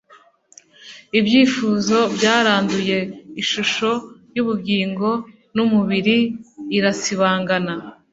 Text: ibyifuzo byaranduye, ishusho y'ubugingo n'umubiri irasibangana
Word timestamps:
ibyifuzo 1.19 1.97
byaranduye, 2.15 2.97
ishusho 3.41 3.89
y'ubugingo 4.35 5.09
n'umubiri 5.55 6.17
irasibangana 6.77 7.73